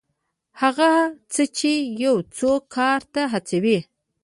[0.61, 0.91] هغه
[1.33, 1.71] څه چې
[2.03, 3.79] یو څوک کار ته هڅوي.